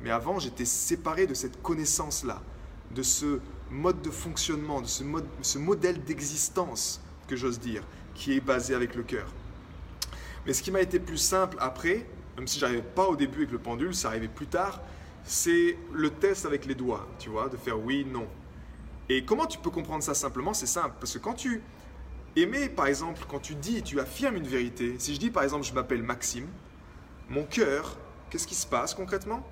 Mais 0.00 0.10
avant, 0.10 0.38
j'étais 0.38 0.64
séparé 0.64 1.26
de 1.26 1.34
cette 1.34 1.62
connaissance-là, 1.62 2.40
de 2.94 3.02
ce 3.02 3.40
mode 3.70 4.00
de 4.02 4.10
fonctionnement, 4.10 4.80
de 4.80 4.86
ce 4.86 5.58
modèle 5.58 6.04
d'existence, 6.04 7.00
que 7.26 7.36
j'ose 7.36 7.58
dire, 7.58 7.82
qui 8.14 8.34
est 8.34 8.40
basé 8.40 8.74
avec 8.74 8.94
le 8.94 9.02
cœur. 9.02 9.32
Mais 10.46 10.52
ce 10.52 10.62
qui 10.62 10.70
m'a 10.70 10.80
été 10.80 10.98
plus 10.98 11.18
simple 11.18 11.56
après, 11.60 12.06
même 12.36 12.46
si 12.46 12.58
j'arrivais 12.58 12.82
pas 12.82 13.06
au 13.06 13.16
début 13.16 13.38
avec 13.38 13.52
le 13.52 13.58
pendule, 13.58 13.94
ça 13.94 14.08
arrivait 14.08 14.28
plus 14.28 14.46
tard, 14.46 14.80
c'est 15.24 15.76
le 15.92 16.10
test 16.10 16.46
avec 16.46 16.64
les 16.66 16.74
doigts, 16.74 17.06
tu 17.18 17.28
vois, 17.28 17.48
de 17.48 17.56
faire 17.56 17.78
oui, 17.78 18.06
non. 18.10 18.26
Et 19.08 19.24
comment 19.24 19.46
tu 19.46 19.58
peux 19.58 19.70
comprendre 19.70 20.02
ça 20.02 20.14
simplement? 20.14 20.54
C'est 20.54 20.66
simple, 20.66 20.94
parce 21.00 21.12
que 21.12 21.18
quand 21.18 21.34
tu 21.34 21.62
aimais, 22.36 22.68
par 22.68 22.86
exemple, 22.86 23.24
quand 23.28 23.40
tu 23.40 23.54
dis, 23.54 23.82
tu 23.82 24.00
affirmes 24.00 24.36
une 24.36 24.46
vérité, 24.46 24.96
si 24.98 25.14
je 25.14 25.20
dis 25.20 25.30
par 25.30 25.42
exemple, 25.42 25.64
je 25.64 25.72
m'appelle 25.72 26.02
Maxime, 26.02 26.46
mon 27.28 27.44
cœur, 27.44 27.96
qu'est-ce 28.30 28.46
qui 28.46 28.54
se 28.54 28.66
passe 28.66 28.94
concrètement? 28.94 29.46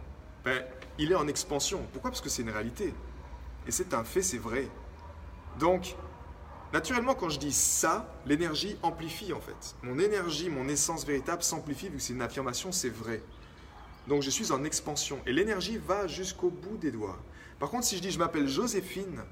Ben, 0.44 0.62
Il 0.99 1.12
est 1.12 1.16
en 1.16 1.28
expansion. 1.28 1.80
Pourquoi? 1.92 2.11
Parce 2.11 2.22
que 2.22 2.30
c'est 2.30 2.42
une 2.42 2.50
réalité. 2.50 2.94
Et 3.66 3.70
c'est 3.70 3.92
un 3.92 4.04
fait, 4.04 4.22
c'est 4.22 4.38
vrai. 4.38 4.68
Donc, 5.58 5.94
Naturellement, 6.73 7.14
quand 7.14 7.28
je 7.28 7.38
dis 7.38 7.52
ça, 7.52 8.12
l'énergie 8.26 8.76
amplifie 8.82 9.32
en 9.32 9.40
fait. 9.40 9.76
Mon 9.82 9.99
énergie, 9.99 10.49
mon 10.50 10.68
essence 10.68 11.06
véritable 11.06 11.42
s'amplifie 11.42 11.88
vu 11.88 11.96
que 11.96 12.02
c'est 12.02 12.12
une 12.12 12.23
affirmation, 12.23 12.73
c'est 12.73 12.90
vrai. 12.90 13.23
Donc 14.08 14.23
je 14.23 14.30
suis 14.30 14.52
en 14.52 14.64
expansion 14.64 15.20
et 15.26 15.32
l'énergie 15.32 15.78
va 15.78 16.06
jusqu'au 16.06 16.50
bout 16.50 16.76
des 16.76 16.90
doigts. 16.90 17.18
Par 17.58 17.70
contre, 17.70 17.85
si 17.85 17.96
je 17.96 18.02
dis 18.02 18.11
je 18.11 18.18
m'appelle 18.18 18.49
Joséphine, 18.49 19.23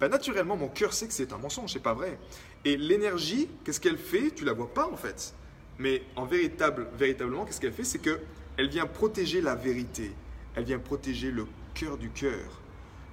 ben 0.00 0.08
naturellement 0.08 0.56
mon 0.56 0.68
cœur 0.68 0.92
sait 0.92 1.06
que 1.06 1.12
c'est 1.12 1.32
un 1.32 1.38
mensonge, 1.38 1.72
c'est 1.72 1.78
pas 1.78 1.94
vrai. 1.94 2.18
Et 2.64 2.76
l'énergie, 2.76 3.48
qu'est-ce 3.64 3.80
qu'elle 3.80 3.98
fait? 3.98 4.32
Tu 4.32 4.44
la 4.44 4.52
vois 4.52 4.72
pas 4.74 4.88
en 4.88 4.96
fait. 4.96 5.34
Mais 5.78 6.02
en 6.16 6.26
véritable, 6.26 6.88
véritablement, 6.98 7.44
qu'est-ce 7.46 7.60
qu'elle 7.60 7.72
fait? 7.72 7.84
C'est 7.84 8.00
que 8.00 8.20
elle 8.56 8.68
vient 8.68 8.86
protéger 8.86 9.40
la 9.40 9.54
vérité. 9.54 10.12
Elle 10.56 10.64
vient 10.64 10.78
protéger 10.78 11.30
le 11.30 11.46
cœur 11.74 11.96
du 11.96 12.10
cœur. 12.10 12.60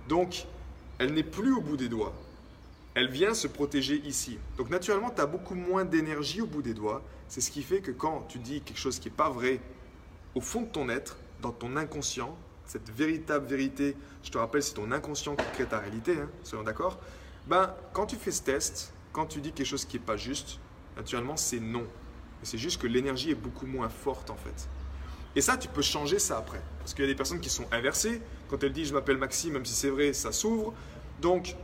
Donc, 0.09 0.47
elle 0.97 1.13
n'est 1.13 1.23
plus 1.23 1.53
au 1.53 1.61
bout 1.61 1.77
des 1.77 1.87
doigts 1.87 2.13
elle 2.97 3.11
vient 3.11 3.35
se 3.35 3.45
protéger 3.45 4.01
ici. 4.07 4.39
Donc 4.57 4.71
naturellement, 4.71 5.11
tu 5.11 5.21
as 5.21 5.27
beaucoup 5.27 5.53
moins 5.53 5.85
d'énergie 5.85 6.41
au 6.41 6.47
bout 6.47 6.63
des 6.63 6.73
doigts. 6.73 7.03
C'est 7.27 7.41
ce 7.41 7.51
qui 7.51 7.61
fait 7.61 7.79
que 7.79 7.91
quand 7.91 8.25
tu 8.27 8.39
dis 8.39 8.61
quelque 8.61 8.79
chose 8.79 8.97
qui 8.97 9.07
n'est 9.07 9.15
pas 9.15 9.29
vrai 9.29 9.59
au 10.33 10.41
fond 10.41 10.61
de 10.61 10.67
ton 10.67 10.89
être, 10.89 11.15
dans 11.39 11.51
ton 11.51 11.77
inconscient, 11.77 12.35
cette 12.65 12.89
véritable 12.89 13.45
vérité, 13.45 13.95
je 14.23 14.31
te 14.31 14.39
rappelle, 14.39 14.63
c'est 14.63 14.73
ton 14.73 14.91
inconscient 14.91 15.35
qui 15.35 15.45
crée 15.53 15.67
ta 15.67 15.77
réalité, 15.77 16.17
hein, 16.17 16.27
soyons 16.41 16.63
d'accord, 16.63 16.97
ben, 17.45 17.71
quand 17.93 18.07
tu 18.07 18.15
fais 18.15 18.31
ce 18.31 18.41
test, 18.41 18.91
quand 19.11 19.27
tu 19.27 19.41
dis 19.41 19.51
quelque 19.51 19.67
chose 19.67 19.85
qui 19.85 19.97
n'est 19.97 20.03
pas 20.03 20.17
juste, 20.17 20.57
naturellement, 20.95 21.37
c'est 21.37 21.59
non. 21.59 21.85
c'est 22.41 22.57
juste 22.57 22.81
que 22.81 22.87
l'énergie 22.87 23.29
est 23.29 23.35
beaucoup 23.35 23.67
moins 23.67 23.89
forte 23.89 24.31
en 24.31 24.37
fait. 24.37 24.67
Et 25.35 25.41
ça, 25.41 25.55
tu 25.55 25.67
peux 25.67 25.83
changer 25.83 26.17
ça 26.17 26.39
après. 26.39 26.61
Parce 26.79 26.95
qu'il 26.95 27.05
y 27.05 27.07
a 27.07 27.11
des 27.11 27.15
personnes 27.15 27.41
qui 27.41 27.51
sont 27.51 27.67
inversées. 27.71 28.23
Quand 28.49 28.63
elle 28.63 28.73
dit 28.73 28.85
je 28.85 28.93
m'appelle 28.95 29.17
Maxime, 29.17 29.53
même 29.53 29.65
si 29.65 29.75
c'est 29.75 29.91
vrai, 29.91 30.13
ça 30.13 30.31
s'ouvre. 30.31 30.73
Donc, 31.21 31.55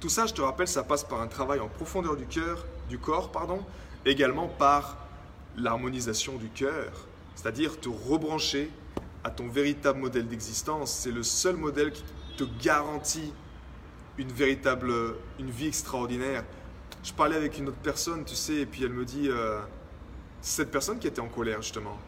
tout 0.00 0.08
ça, 0.08 0.26
je 0.26 0.34
te 0.34 0.40
rappelle, 0.40 0.68
ça 0.68 0.84
passe 0.84 1.04
par 1.04 1.20
un 1.20 1.26
travail 1.26 1.60
en 1.60 1.68
profondeur 1.68 2.16
du 2.16 2.26
cœur, 2.26 2.64
du 2.88 2.98
corps, 2.98 3.32
pardon, 3.32 3.64
également 4.04 4.48
par 4.48 4.96
l'harmonisation 5.56 6.36
du 6.36 6.48
cœur, 6.48 6.92
c'est-à-dire 7.34 7.80
te 7.80 7.88
rebrancher 7.88 8.70
à 9.24 9.30
ton 9.30 9.48
véritable 9.48 9.98
modèle 9.98 10.28
d'existence. 10.28 10.92
C'est 10.92 11.10
le 11.10 11.22
seul 11.22 11.56
modèle 11.56 11.92
qui 11.92 12.04
te 12.36 12.44
garantit 12.62 13.32
une 14.18 14.30
véritable, 14.32 14.92
une 15.38 15.50
vie 15.50 15.68
extraordinaire. 15.68 16.44
je 17.02 17.12
parlais 17.12 17.36
avec 17.36 17.58
une 17.58 17.68
autre 17.68 17.78
personne, 17.82 18.24
tu 18.24 18.34
sais, 18.34 18.56
et 18.56 18.66
puis 18.66 18.84
elle 18.84 18.92
me 18.92 19.04
dit, 19.04 19.28
euh, 19.28 19.60
cette 20.40 20.70
personne 20.70 20.98
qui 20.98 21.06
était 21.06 21.20
en 21.20 21.28
colère 21.28 21.62
justement. 21.62 21.98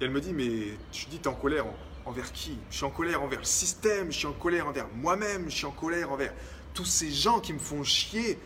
Et 0.00 0.04
elle 0.04 0.10
me 0.10 0.20
dit, 0.20 0.32
mais 0.32 0.76
tu 0.90 1.06
dis, 1.06 1.18
t'es 1.18 1.28
en 1.28 1.34
colère 1.34 1.64
envers 2.04 2.32
qui? 2.32 2.58
Je 2.70 2.76
suis 2.76 2.84
en 2.84 2.90
colère 2.90 3.22
envers 3.22 3.38
le 3.38 3.44
système, 3.44 4.10
je 4.10 4.18
suis 4.18 4.26
en 4.26 4.32
colère 4.32 4.66
envers 4.66 4.86
moi-même, 4.94 5.44
je 5.48 5.56
suis 5.56 5.66
en 5.66 5.70
colère 5.70 6.10
envers 6.10 6.32
tous 6.74 6.84
ces 6.84 7.10
gens 7.10 7.40
qui 7.40 7.52
me 7.52 7.58
font 7.58 7.82
chier. 7.82 8.38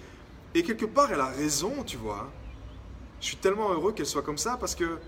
Et 0.55 0.63
quelque 0.63 0.87
part, 0.87 1.13
elle 1.13 1.21
a 1.21 1.27
raison, 1.27 1.83
tu 1.85 1.97
vois. 1.97 2.31
Je 3.21 3.27
suis 3.27 3.37
tellement 3.37 3.71
heureux 3.71 3.93
qu'elle 3.93 4.07
soit 4.07 4.23
comme 4.23 4.39
ça 4.39 4.57
parce 4.59 4.75
que 4.75 4.99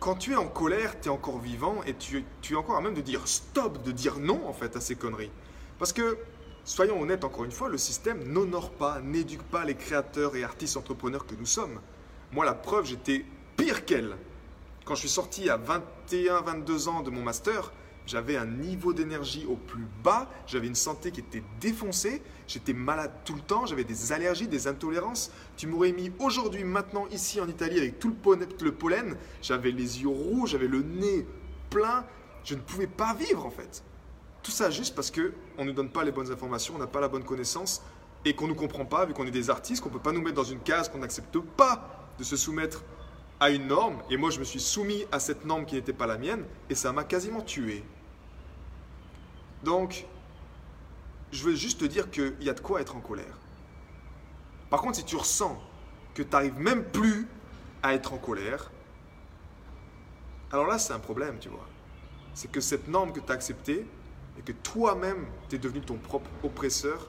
quand 0.00 0.14
tu 0.14 0.32
es 0.32 0.36
en 0.36 0.46
colère, 0.46 1.00
tu 1.00 1.08
es 1.08 1.10
encore 1.10 1.38
vivant 1.38 1.82
et 1.86 1.94
tu, 1.94 2.24
tu 2.40 2.54
es 2.54 2.56
encore 2.56 2.76
à 2.76 2.80
même 2.80 2.94
de 2.94 3.00
dire 3.00 3.26
stop, 3.26 3.82
de 3.82 3.92
dire 3.92 4.18
non 4.18 4.46
en 4.46 4.52
fait 4.52 4.76
à 4.76 4.80
ces 4.80 4.94
conneries. 4.94 5.30
Parce 5.78 5.92
que, 5.92 6.18
soyons 6.64 7.00
honnêtes 7.00 7.24
encore 7.24 7.44
une 7.44 7.52
fois, 7.52 7.68
le 7.68 7.78
système 7.78 8.22
n'honore 8.24 8.70
pas, 8.70 9.00
n'éduque 9.00 9.42
pas 9.42 9.64
les 9.64 9.74
créateurs 9.74 10.36
et 10.36 10.44
artistes 10.44 10.76
entrepreneurs 10.76 11.26
que 11.26 11.34
nous 11.34 11.46
sommes. 11.46 11.80
Moi, 12.32 12.44
la 12.44 12.54
preuve, 12.54 12.86
j'étais 12.86 13.24
pire 13.56 13.84
qu'elle. 13.84 14.16
Quand 14.84 14.94
je 14.94 15.00
suis 15.00 15.08
sorti 15.08 15.50
à 15.50 15.58
21-22 15.58 16.88
ans 16.88 17.02
de 17.02 17.10
mon 17.10 17.22
master, 17.22 17.72
j'avais 18.08 18.36
un 18.36 18.46
niveau 18.46 18.94
d'énergie 18.94 19.44
au 19.46 19.54
plus 19.54 19.86
bas, 20.02 20.30
j'avais 20.46 20.66
une 20.66 20.74
santé 20.74 21.10
qui 21.10 21.20
était 21.20 21.42
défoncée, 21.60 22.22
j'étais 22.46 22.72
malade 22.72 23.12
tout 23.26 23.34
le 23.34 23.40
temps, 23.40 23.66
j'avais 23.66 23.84
des 23.84 24.12
allergies, 24.12 24.48
des 24.48 24.66
intolérances. 24.66 25.30
Tu 25.58 25.66
m'aurais 25.66 25.92
mis 25.92 26.10
aujourd'hui, 26.18 26.64
maintenant, 26.64 27.06
ici 27.12 27.38
en 27.38 27.46
Italie, 27.46 27.76
avec 27.76 27.98
tout 27.98 28.16
le 28.62 28.72
pollen, 28.72 29.16
j'avais 29.42 29.72
les 29.72 30.00
yeux 30.00 30.08
rouges, 30.08 30.50
j'avais 30.50 30.68
le 30.68 30.82
nez 30.82 31.26
plein, 31.68 32.06
je 32.44 32.54
ne 32.54 32.60
pouvais 32.60 32.86
pas 32.86 33.12
vivre 33.12 33.44
en 33.44 33.50
fait. 33.50 33.84
Tout 34.42 34.52
ça 34.52 34.70
juste 34.70 34.94
parce 34.94 35.10
qu'on 35.10 35.64
ne 35.64 35.64
nous 35.64 35.74
donne 35.74 35.90
pas 35.90 36.02
les 36.02 36.12
bonnes 36.12 36.32
informations, 36.32 36.76
on 36.76 36.78
n'a 36.78 36.86
pas 36.86 37.00
la 37.00 37.08
bonne 37.08 37.24
connaissance 37.24 37.82
et 38.24 38.34
qu'on 38.34 38.44
ne 38.44 38.50
nous 38.50 38.54
comprend 38.54 38.86
pas, 38.86 39.04
vu 39.04 39.12
qu'on 39.12 39.26
est 39.26 39.30
des 39.30 39.50
artistes, 39.50 39.82
qu'on 39.82 39.90
ne 39.90 39.94
peut 39.94 40.00
pas 40.00 40.12
nous 40.12 40.22
mettre 40.22 40.36
dans 40.36 40.44
une 40.44 40.60
case, 40.60 40.88
qu'on 40.88 40.98
n'accepte 40.98 41.38
pas 41.38 42.08
de 42.18 42.24
se 42.24 42.38
soumettre 42.38 42.82
à 43.38 43.50
une 43.50 43.66
norme, 43.66 44.02
et 44.10 44.16
moi 44.16 44.30
je 44.30 44.38
me 44.38 44.44
suis 44.44 44.60
soumis 44.60 45.04
à 45.12 45.20
cette 45.20 45.44
norme 45.44 45.66
qui 45.66 45.74
n'était 45.74 45.92
pas 45.92 46.06
la 46.06 46.16
mienne, 46.16 46.44
et 46.70 46.74
ça 46.74 46.92
m'a 46.92 47.04
quasiment 47.04 47.42
tué. 47.42 47.84
Donc, 49.62 50.06
je 51.32 51.44
veux 51.44 51.54
juste 51.54 51.80
te 51.80 51.84
dire 51.84 52.10
qu'il 52.10 52.36
y 52.40 52.48
a 52.48 52.54
de 52.54 52.60
quoi 52.60 52.80
être 52.80 52.96
en 52.96 53.00
colère. 53.00 53.36
Par 54.70 54.80
contre, 54.80 54.96
si 54.96 55.04
tu 55.04 55.16
ressens 55.16 55.60
que 56.14 56.22
tu 56.22 56.30
n'arrives 56.30 56.58
même 56.58 56.84
plus 56.84 57.26
à 57.82 57.94
être 57.94 58.12
en 58.12 58.18
colère, 58.18 58.70
alors 60.50 60.66
là, 60.66 60.78
c'est 60.78 60.92
un 60.92 60.98
problème, 60.98 61.38
tu 61.38 61.48
vois. 61.48 61.66
C'est 62.34 62.50
que 62.50 62.60
cette 62.60 62.88
norme 62.88 63.12
que 63.12 63.20
tu 63.20 63.30
as 63.30 63.34
acceptée, 63.34 63.86
et 64.38 64.42
que 64.42 64.52
toi-même, 64.52 65.26
tu 65.48 65.56
es 65.56 65.58
devenu 65.58 65.80
ton 65.80 65.96
propre 65.96 66.30
oppresseur, 66.44 67.08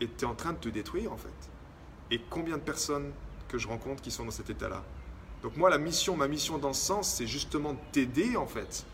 et 0.00 0.08
tu 0.08 0.24
es 0.24 0.28
en 0.28 0.34
train 0.34 0.52
de 0.52 0.58
te 0.58 0.68
détruire, 0.68 1.12
en 1.12 1.16
fait. 1.16 1.50
Et 2.10 2.20
combien 2.30 2.56
de 2.56 2.62
personnes 2.62 3.12
que 3.48 3.58
je 3.58 3.68
rencontre 3.68 4.00
qui 4.00 4.10
sont 4.10 4.24
dans 4.24 4.30
cet 4.30 4.48
état-là? 4.50 4.84
Donc 5.42 5.56
moi, 5.56 5.70
la 5.70 5.78
mission, 5.78 6.16
ma 6.16 6.28
mission 6.28 6.58
dans 6.58 6.72
ce 6.72 6.86
sens, 6.86 7.14
c'est 7.14 7.26
justement 7.26 7.74
de 7.74 7.78
t'aider, 7.92 8.36
en 8.36 8.46
fait, 8.46 8.86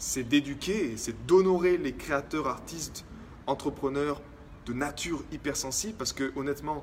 c'est 0.00 0.24
d'éduquer, 0.24 0.96
c'est 0.96 1.26
d'honorer 1.26 1.76
les 1.76 1.92
créateurs, 1.92 2.48
artistes, 2.48 3.04
entrepreneurs 3.46 4.22
de 4.64 4.72
nature 4.72 5.22
hypersensible, 5.30 5.94
parce 5.98 6.14
que 6.14 6.32
honnêtement, 6.36 6.82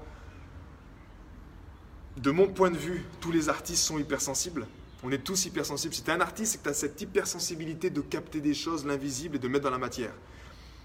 de 2.15 2.29
mon 2.29 2.47
point 2.47 2.69
de 2.69 2.77
vue, 2.77 3.03
tous 3.19 3.31
les 3.31 3.49
artistes 3.49 3.83
sont 3.83 3.97
hypersensibles. 3.97 4.67
On 5.03 5.11
est 5.11 5.23
tous 5.23 5.45
hypersensibles. 5.45 5.95
Si 5.95 6.03
tu 6.03 6.11
es 6.11 6.13
un 6.13 6.21
artiste, 6.21 6.51
c'est 6.51 6.57
que 6.59 6.63
tu 6.63 6.69
as 6.69 6.73
cette 6.73 7.01
hypersensibilité 7.01 7.89
de 7.89 8.01
capter 8.01 8.39
des 8.39 8.53
choses, 8.53 8.85
l'invisible, 8.85 9.37
et 9.37 9.39
de 9.39 9.47
mettre 9.47 9.63
dans 9.63 9.71
la 9.71 9.79
matière. 9.79 10.13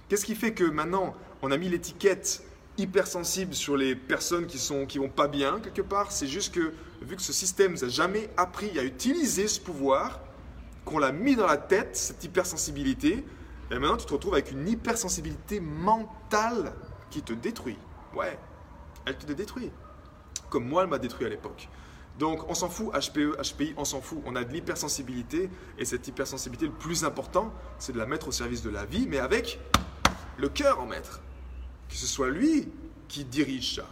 Qu'est-ce 0.08 0.24
qui 0.24 0.34
fait 0.34 0.54
que 0.54 0.64
maintenant, 0.64 1.14
on 1.42 1.50
a 1.50 1.58
mis 1.58 1.68
l'étiquette 1.68 2.42
hypersensible 2.78 3.52
sur 3.52 3.76
les 3.76 3.94
personnes 3.94 4.46
qui 4.46 4.58
sont 4.58 4.86
qui 4.86 4.96
vont 4.96 5.10
pas 5.10 5.28
bien 5.28 5.60
quelque 5.60 5.82
part? 5.82 6.12
C'est 6.12 6.26
juste 6.26 6.54
que, 6.54 6.72
vu 7.02 7.16
que 7.16 7.22
ce 7.22 7.34
système 7.34 7.72
nous 7.72 7.84
a 7.84 7.88
jamais 7.88 8.30
appris 8.38 8.78
à 8.78 8.84
utiliser 8.84 9.48
ce 9.48 9.60
pouvoir, 9.60 10.20
qu'on 10.84 10.98
l'a 10.98 11.12
mis 11.12 11.36
dans 11.36 11.46
la 11.46 11.56
tête, 11.56 11.96
cette 11.96 12.24
hypersensibilité, 12.24 13.24
et 13.70 13.78
maintenant 13.78 13.96
tu 13.96 14.06
te 14.06 14.12
retrouves 14.12 14.34
avec 14.34 14.50
une 14.50 14.68
hypersensibilité 14.68 15.60
mentale 15.60 16.74
qui 17.10 17.22
te 17.22 17.32
détruit. 17.32 17.78
Ouais, 18.14 18.38
elle 19.06 19.16
te 19.16 19.32
détruit. 19.32 19.70
Comme 20.50 20.68
moi, 20.68 20.82
elle 20.82 20.88
m'a 20.88 20.98
détruit 20.98 21.26
à 21.26 21.30
l'époque. 21.30 21.68
Donc 22.18 22.48
on 22.50 22.54
s'en 22.54 22.68
fout, 22.68 22.92
HPE, 22.92 23.36
HPI, 23.40 23.74
on 23.76 23.84
s'en 23.84 24.00
fout. 24.00 24.18
On 24.26 24.36
a 24.36 24.44
de 24.44 24.52
l'hypersensibilité, 24.52 25.48
et 25.78 25.84
cette 25.84 26.06
hypersensibilité, 26.06 26.66
le 26.66 26.72
plus 26.72 27.04
important, 27.04 27.52
c'est 27.78 27.92
de 27.92 27.98
la 27.98 28.06
mettre 28.06 28.28
au 28.28 28.32
service 28.32 28.62
de 28.62 28.70
la 28.70 28.84
vie, 28.84 29.06
mais 29.08 29.18
avec 29.18 29.58
le 30.36 30.48
cœur 30.48 30.80
en 30.80 30.86
maître. 30.86 31.20
Que 31.88 31.96
ce 31.96 32.06
soit 32.06 32.28
lui 32.28 32.68
qui 33.08 33.24
dirige 33.24 33.76
ça, 33.76 33.86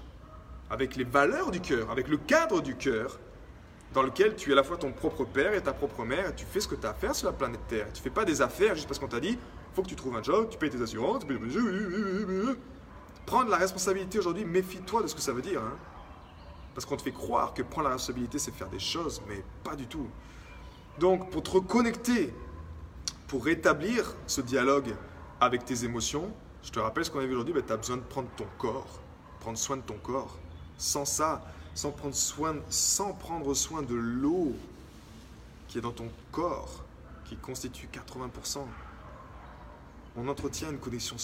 avec 0.71 0.97
les 0.97 1.05
valeurs 1.05 1.51
du 1.51 1.61
cœur, 1.61 1.91
avec 1.91 2.09
le 2.09 2.17
cadre 2.17 2.61
du 2.61 2.77
cœur, 2.77 3.19
dans 3.93 4.03
lequel 4.03 4.37
tu 4.37 4.51
es 4.51 4.53
à 4.53 4.57
la 4.57 4.63
fois 4.63 4.77
ton 4.77 4.93
propre 4.93 5.25
père 5.25 5.53
et 5.53 5.63
ta 5.63 5.73
propre 5.73 6.05
mère, 6.05 6.29
et 6.31 6.35
tu 6.35 6.45
fais 6.45 6.61
ce 6.61 6.69
que 6.69 6.77
tu 6.77 6.87
as 6.87 6.91
à 6.91 6.95
faire 6.95 7.15
sur 7.15 7.27
la 7.27 7.33
planète 7.33 7.61
Terre. 7.69 7.89
Tu 7.93 8.01
fais 8.01 8.11
pas 8.11 8.25
des 8.25 8.41
affaires 8.41 8.75
juste 8.75 8.87
parce 8.87 8.99
qu'on 8.99 9.09
t'a 9.09 9.21
dit, 9.21 9.37
faut 9.75 9.83
que 9.83 9.89
tu 9.89 9.97
trouves 9.97 10.17
un 10.17 10.23
job, 10.23 10.49
tu 10.51 10.59
payes 10.59 10.71
tes 10.71 10.81
assurances. 10.81 11.25
Prendre 13.27 13.51
la 13.51 13.57
responsabilité 13.57 14.19
aujourd'hui, 14.19 14.45
méfie-toi 14.45 15.03
de 15.03 15.07
ce 15.07 15.15
que 15.15 15.21
ça 15.21 15.33
veut 15.33 15.43
dire. 15.43 15.61
Hein. 15.61 15.77
Parce 16.75 16.85
qu'on 16.87 16.97
te 16.97 17.03
fait 17.03 17.13
croire 17.13 17.53
que 17.53 17.63
prendre 17.63 17.89
la 17.89 17.95
responsabilité, 17.95 18.39
c'est 18.39 18.53
faire 18.53 18.69
des 18.69 18.79
choses, 18.79 19.23
mais 19.29 19.43
pas 19.65 19.77
du 19.77 19.87
tout. 19.87 20.09
Donc, 20.99 21.31
pour 21.31 21.43
te 21.43 21.51
reconnecter, 21.51 22.33
pour 23.27 23.45
rétablir 23.45 24.15
ce 24.27 24.41
dialogue 24.41 24.95
avec 25.41 25.65
tes 25.65 25.85
émotions, 25.85 26.33
je 26.63 26.71
te 26.71 26.79
rappelle 26.79 27.05
ce 27.05 27.11
qu'on 27.11 27.21
a 27.21 27.27
vu 27.27 27.33
aujourd'hui, 27.33 27.55
ben, 27.55 27.63
tu 27.65 27.73
as 27.73 27.77
besoin 27.77 27.97
de 27.97 28.03
prendre 28.03 28.29
ton 28.37 28.47
corps, 28.59 29.01
prendre 29.41 29.59
soin 29.59 29.77
de 29.77 29.83
ton 29.83 29.97
corps. 30.03 30.39
Sans 30.77 31.05
ça, 31.05 31.43
sans 31.75 31.91
prendre 31.91 32.15
soin, 32.15 32.57
sans 32.69 33.13
prendre 33.13 33.55
soin 33.55 33.83
de 33.83 33.95
l'eau 33.95 34.55
qui 35.69 35.79
est 35.79 35.81
dans 35.81 35.93
ton 35.93 36.11
corps, 36.33 36.85
qui 37.25 37.37
constitue 37.37 37.89
80%. 37.93 38.59
On 40.17 40.29
entretient 40.29 40.71
une 40.71 40.79
connexion 40.79 41.17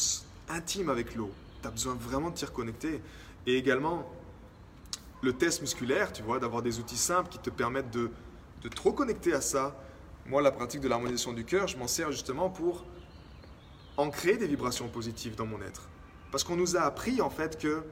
intime 0.48 0.88
avec 0.88 1.14
l'eau. 1.14 1.30
Tu 1.62 1.68
as 1.68 1.70
besoin 1.70 1.94
vraiment 1.94 2.30
de 2.30 2.36
t'y 2.36 2.44
reconnecter. 2.44 3.00
Et 3.46 3.56
également, 3.56 4.08
le 5.22 5.32
test 5.32 5.60
musculaire, 5.60 6.12
tu 6.12 6.22
vois, 6.22 6.38
d'avoir 6.38 6.62
des 6.62 6.78
outils 6.78 6.96
simples 6.96 7.28
qui 7.28 7.38
te 7.38 7.50
permettent 7.50 7.90
de, 7.90 8.10
de 8.62 8.68
te 8.68 8.80
reconnecter 8.80 9.32
à 9.32 9.40
ça. 9.40 9.76
Moi, 10.26 10.42
la 10.42 10.52
pratique 10.52 10.80
de 10.80 10.88
l'harmonisation 10.88 11.32
du 11.32 11.44
cœur, 11.44 11.66
je 11.66 11.76
m'en 11.76 11.88
sers 11.88 12.12
justement 12.12 12.48
pour 12.48 12.84
ancrer 13.96 14.36
des 14.36 14.46
vibrations 14.46 14.88
positives 14.88 15.34
dans 15.34 15.46
mon 15.46 15.60
être. 15.62 15.88
Parce 16.30 16.44
qu'on 16.44 16.56
nous 16.56 16.76
a 16.76 16.80
appris 16.80 17.20
en 17.20 17.30
fait 17.30 17.58
que 17.58 17.82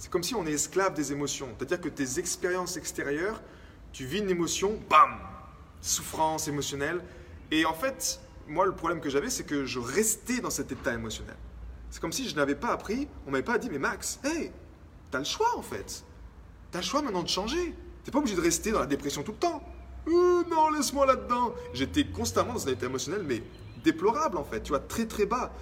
c'est 0.00 0.10
comme 0.10 0.22
si 0.22 0.34
on 0.34 0.46
est 0.46 0.52
esclave 0.52 0.94
des 0.94 1.12
émotions. 1.12 1.48
C'est-à-dire 1.58 1.78
que 1.78 1.90
tes 1.90 2.18
expériences 2.18 2.78
extérieures, 2.78 3.42
tu 3.92 4.06
vis 4.06 4.20
une 4.20 4.30
émotion, 4.30 4.80
bam, 4.88 5.18
souffrance 5.82 6.48
émotionnelle. 6.48 7.04
Et 7.50 7.66
en 7.66 7.74
fait, 7.74 8.18
moi, 8.48 8.64
le 8.64 8.72
problème 8.72 9.02
que 9.02 9.10
j'avais, 9.10 9.28
c'est 9.28 9.44
que 9.44 9.66
je 9.66 9.78
restais 9.78 10.40
dans 10.40 10.48
cet 10.48 10.72
état 10.72 10.94
émotionnel. 10.94 11.36
C'est 11.90 12.00
comme 12.00 12.12
si 12.12 12.26
je 12.26 12.34
n'avais 12.34 12.54
pas 12.54 12.68
appris, 12.68 13.08
on 13.26 13.30
m'avait 13.30 13.44
pas 13.44 13.58
dit, 13.58 13.68
mais 13.70 13.78
Max, 13.78 14.18
hey, 14.24 14.50
t'as 15.10 15.18
le 15.18 15.24
choix 15.26 15.54
en 15.54 15.62
fait. 15.62 16.02
T'as 16.70 16.78
le 16.78 16.84
choix 16.84 17.02
maintenant 17.02 17.22
de 17.22 17.28
changer. 17.28 17.74
T'es 18.02 18.10
pas 18.10 18.20
obligé 18.20 18.36
de 18.36 18.40
rester 18.40 18.72
dans 18.72 18.80
la 18.80 18.86
dépression 18.86 19.22
tout 19.22 19.32
le 19.32 19.38
temps. 19.38 19.62
Euh, 20.08 20.42
non, 20.50 20.70
laisse-moi 20.70 21.04
là-dedans. 21.04 21.52
J'étais 21.74 22.06
constamment 22.06 22.54
dans 22.54 22.66
un 22.66 22.72
état 22.72 22.86
émotionnel, 22.86 23.22
mais 23.22 23.42
déplorable 23.84 24.38
en 24.38 24.44
fait, 24.44 24.62
tu 24.62 24.70
vois, 24.70 24.80
très 24.80 25.04
très 25.04 25.26
bas. 25.26 25.52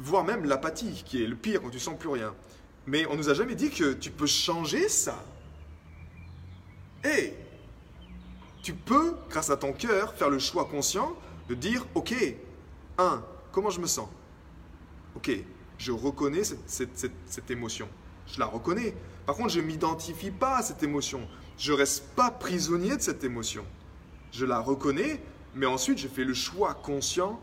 Voire 0.00 0.24
même 0.24 0.46
l'apathie, 0.46 1.04
qui 1.06 1.22
est 1.22 1.28
le 1.28 1.36
pire 1.36 1.62
quand 1.62 1.70
tu 1.70 1.78
sens 1.78 1.96
plus 1.96 2.08
rien. 2.08 2.34
Mais 2.86 3.06
on 3.06 3.16
nous 3.16 3.28
a 3.28 3.34
jamais 3.34 3.54
dit 3.54 3.70
que 3.70 3.92
tu 3.92 4.10
peux 4.10 4.26
changer 4.26 4.88
ça. 4.88 5.22
Et 7.04 7.34
tu 8.62 8.74
peux, 8.74 9.14
grâce 9.28 9.50
à 9.50 9.56
ton 9.56 9.72
cœur, 9.72 10.14
faire 10.14 10.30
le 10.30 10.38
choix 10.38 10.64
conscient 10.64 11.16
de 11.48 11.54
dire, 11.54 11.84
ok, 11.94 12.14
un, 12.98 13.22
comment 13.50 13.70
je 13.70 13.80
me 13.80 13.86
sens? 13.86 14.08
Ok, 15.16 15.30
je 15.78 15.92
reconnais 15.92 16.42
cette, 16.66 17.50
émotion. 17.50 17.88
Je 18.26 18.38
la 18.38 18.46
reconnais. 18.46 18.94
Par 19.26 19.34
contre, 19.34 19.50
je 19.50 19.60
ne 19.60 19.66
m'identifie 19.66 20.30
pas 20.30 20.58
à 20.58 20.62
cette 20.62 20.82
émotion. 20.82 21.26
Je 21.58 21.72
ne 21.72 21.78
reste 21.78 22.04
pas 22.14 22.30
prisonnier 22.30 22.96
de 22.96 23.02
cette 23.02 23.24
émotion. 23.24 23.64
Je 24.32 24.46
la 24.46 24.60
reconnais, 24.60 25.20
mais 25.54 25.66
ensuite, 25.66 25.98
je 25.98 26.08
fais 26.08 26.24
le 26.24 26.34
choix 26.34 26.74
conscient 26.74 27.40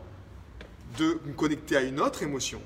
de 0.98 1.20
me 1.26 1.34
connecter 1.34 1.78
à 1.78 1.82
une 1.82 2.00
autre 2.00 2.24
émotion. 2.24 2.62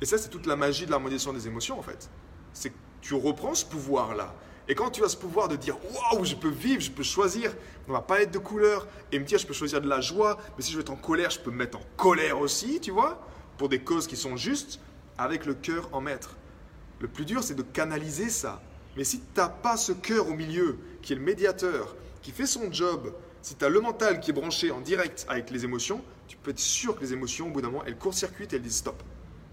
Et 0.00 0.06
ça, 0.06 0.18
c'est 0.18 0.28
toute 0.28 0.46
la 0.46 0.56
magie 0.56 0.86
de 0.86 0.90
l'harmonisation 0.90 1.32
des 1.32 1.46
émotions, 1.46 1.78
en 1.78 1.82
fait. 1.82 2.10
C'est 2.52 2.70
que 2.70 2.76
tu 3.00 3.14
reprends 3.14 3.54
ce 3.54 3.64
pouvoir-là. 3.64 4.34
Et 4.66 4.74
quand 4.74 4.90
tu 4.90 5.04
as 5.04 5.08
ce 5.08 5.16
pouvoir 5.16 5.48
de 5.48 5.56
dire 5.56 5.76
waouh, 5.92 6.24
je 6.24 6.34
peux 6.34 6.48
vivre, 6.48 6.80
je 6.80 6.90
peux 6.90 7.02
choisir, 7.02 7.54
pas 8.06 8.22
être 8.22 8.30
de 8.30 8.38
couleur, 8.38 8.86
et 9.12 9.18
me 9.18 9.24
dire 9.24 9.38
je 9.38 9.46
peux 9.46 9.52
choisir 9.52 9.80
de 9.80 9.88
la 9.88 10.00
joie, 10.00 10.38
mais 10.56 10.62
si 10.62 10.72
je 10.72 10.76
veux 10.76 10.82
être 10.82 10.90
en 10.90 10.96
colère, 10.96 11.30
je 11.30 11.38
peux 11.38 11.50
me 11.50 11.56
mettre 11.56 11.78
en 11.78 11.84
colère 11.96 12.40
aussi, 12.40 12.80
tu 12.80 12.90
vois, 12.90 13.20
pour 13.58 13.68
des 13.68 13.80
causes 13.80 14.06
qui 14.06 14.16
sont 14.16 14.36
justes, 14.36 14.80
avec 15.18 15.44
le 15.44 15.54
cœur 15.54 15.88
en 15.92 16.00
maître. 16.00 16.36
Le 17.00 17.08
plus 17.08 17.26
dur, 17.26 17.42
c'est 17.42 17.54
de 17.54 17.62
canaliser 17.62 18.30
ça. 18.30 18.62
Mais 18.96 19.04
si 19.04 19.20
tu 19.20 19.26
n'as 19.36 19.48
pas 19.48 19.76
ce 19.76 19.92
cœur 19.92 20.28
au 20.28 20.34
milieu, 20.34 20.78
qui 21.02 21.12
est 21.12 21.16
le 21.16 21.22
médiateur, 21.22 21.94
qui 22.22 22.30
fait 22.30 22.46
son 22.46 22.72
job, 22.72 23.12
si 23.42 23.56
tu 23.56 23.64
as 23.64 23.68
le 23.68 23.80
mental 23.80 24.20
qui 24.20 24.30
est 24.30 24.34
branché 24.34 24.70
en 24.70 24.80
direct 24.80 25.26
avec 25.28 25.50
les 25.50 25.64
émotions, 25.64 26.02
tu 26.26 26.38
peux 26.38 26.52
être 26.52 26.58
sûr 26.58 26.96
que 26.96 27.02
les 27.02 27.12
émotions, 27.12 27.48
au 27.48 27.50
bout 27.50 27.60
d'un 27.60 27.68
moment, 27.68 27.84
elles 27.86 27.98
court-circuitent 27.98 28.54
et 28.54 28.56
elles 28.56 28.62
disent 28.62 28.76
stop. 28.76 29.02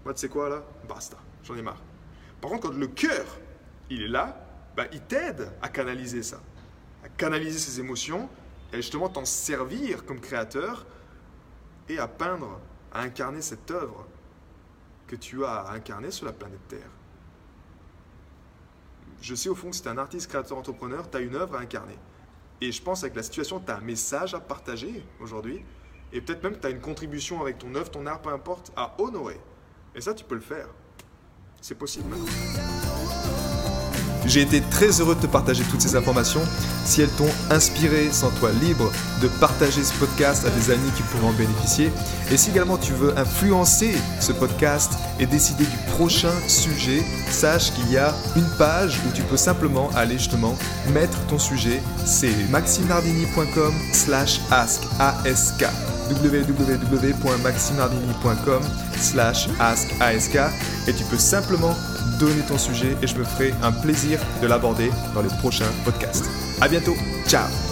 Moi, 0.04 0.14
tu 0.14 0.20
sais 0.20 0.28
quoi 0.28 0.48
là? 0.48 0.62
Basta, 0.88 1.16
j'en 1.44 1.56
ai 1.56 1.62
marre. 1.62 1.80
Par 2.40 2.50
contre, 2.50 2.68
quand 2.68 2.76
le 2.76 2.88
cœur, 2.88 3.24
il 3.88 4.02
est 4.02 4.08
là, 4.08 4.46
bah, 4.76 4.86
il 4.92 5.00
t'aide 5.02 5.52
à 5.60 5.68
canaliser 5.68 6.22
ça, 6.22 6.40
à 7.04 7.08
canaliser 7.08 7.58
ses 7.58 7.80
émotions 7.80 8.28
et 8.72 8.76
justement 8.76 9.08
t'en 9.08 9.24
servir 9.24 10.04
comme 10.04 10.20
créateur 10.20 10.86
et 11.88 11.98
à 11.98 12.08
peindre, 12.08 12.58
à 12.92 13.02
incarner 13.02 13.42
cette 13.42 13.70
œuvre 13.70 14.06
que 15.06 15.16
tu 15.16 15.44
as 15.44 15.54
à 15.54 15.74
incarner 15.74 16.10
sur 16.10 16.26
la 16.26 16.32
planète 16.32 16.66
Terre. 16.68 16.90
Je 19.20 19.34
sais 19.34 19.48
au 19.48 19.54
fond 19.54 19.70
que 19.70 19.76
si 19.76 19.82
tu 19.82 19.88
es 19.88 19.90
un 19.90 19.98
artiste, 19.98 20.28
créateur, 20.28 20.58
entrepreneur, 20.58 21.08
tu 21.08 21.16
as 21.16 21.20
une 21.20 21.36
œuvre 21.36 21.56
à 21.56 21.60
incarner. 21.60 21.98
Et 22.60 22.72
je 22.72 22.82
pense 22.82 23.00
qu'avec 23.00 23.16
la 23.16 23.22
situation, 23.22 23.60
tu 23.60 23.70
as 23.70 23.76
un 23.76 23.80
message 23.80 24.34
à 24.34 24.40
partager 24.40 25.04
aujourd'hui. 25.20 25.64
Et 26.12 26.20
peut-être 26.20 26.42
même 26.42 26.54
que 26.54 26.60
tu 26.60 26.66
as 26.66 26.70
une 26.70 26.80
contribution 26.80 27.40
avec 27.40 27.58
ton 27.58 27.74
œuvre, 27.74 27.90
ton 27.90 28.06
art, 28.06 28.20
peu 28.20 28.30
importe, 28.30 28.72
à 28.76 28.94
honorer. 29.00 29.40
Et 29.94 30.00
ça, 30.00 30.14
tu 30.14 30.24
peux 30.24 30.34
le 30.34 30.40
faire. 30.40 30.68
C'est 31.60 31.76
possible 31.76 32.16
j'ai 34.26 34.42
été 34.42 34.60
très 34.70 35.00
heureux 35.00 35.14
de 35.14 35.20
te 35.20 35.26
partager 35.26 35.64
toutes 35.64 35.80
ces 35.80 35.96
informations. 35.96 36.42
Si 36.84 37.02
elles 37.02 37.10
t'ont 37.10 37.30
inspiré, 37.50 38.10
sens-toi 38.12 38.50
libre 38.62 38.90
de 39.20 39.28
partager 39.40 39.82
ce 39.82 39.92
podcast 39.94 40.46
à 40.46 40.50
des 40.50 40.70
amis 40.70 40.90
qui 40.96 41.02
pourraient 41.02 41.28
en 41.28 41.32
bénéficier. 41.32 41.90
Et 42.30 42.36
si 42.36 42.50
également 42.50 42.78
tu 42.78 42.92
veux 42.92 43.16
influencer 43.18 43.94
ce 44.20 44.32
podcast 44.32 44.92
et 45.18 45.26
décider 45.26 45.64
du 45.64 45.76
prochain 45.92 46.32
sujet, 46.48 47.02
sache 47.30 47.72
qu'il 47.72 47.90
y 47.90 47.96
a 47.96 48.14
une 48.36 48.48
page 48.58 49.00
où 49.06 49.12
tu 49.14 49.22
peux 49.22 49.36
simplement 49.36 49.90
aller 49.94 50.18
justement 50.18 50.56
mettre 50.92 51.18
ton 51.26 51.38
sujet. 51.38 51.80
C'est 52.04 52.48
maximenardini.com 52.50 53.74
slash 53.92 54.40
ask 54.50 54.82
www.maximardini.com 56.12 58.62
slash 58.96 59.48
ask 59.58 59.88
et 60.86 60.92
tu 60.92 61.04
peux 61.04 61.18
simplement 61.18 61.74
donner 62.18 62.42
ton 62.46 62.58
sujet 62.58 62.94
et 63.02 63.06
je 63.06 63.16
me 63.16 63.24
ferai 63.24 63.54
un 63.62 63.72
plaisir 63.72 64.20
de 64.40 64.46
l'aborder 64.46 64.90
dans 65.14 65.22
les 65.22 65.30
prochains 65.40 65.72
podcasts. 65.84 66.28
À 66.60 66.68
bientôt, 66.68 66.94
ciao 67.26 67.71